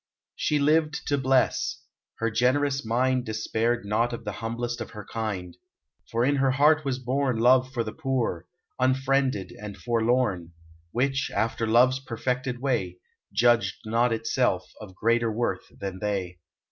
She 0.35 0.57
lived 0.57 1.05
to 1.09 1.17
bless: 1.19 1.83
her 2.15 2.31
generous 2.31 2.83
mind 2.83 3.23
Despaired 3.23 3.85
not 3.85 4.13
of 4.13 4.25
the 4.25 4.31
humblest 4.41 4.81
of 4.81 4.89
her 4.97 5.05
kind; 5.05 5.55
For 6.09 6.25
in 6.25 6.37
her 6.37 6.49
heart 6.49 6.83
was 6.83 6.97
born 6.97 7.37
Love 7.37 7.71
for 7.71 7.83
the 7.83 7.91
poor, 7.93 8.47
unfriended, 8.79 9.53
and 9.61 9.77
forlorn, 9.77 10.53
Which, 10.89 11.29
after 11.31 11.67
love's 11.67 11.99
perfected 11.99 12.57
way, 12.59 12.97
Judged 13.31 13.75
not 13.85 14.11
itself 14.11 14.71
of 14.81 14.95
greater 14.95 15.31
worth 15.31 15.67
than 15.69 15.99
they. 15.99 16.39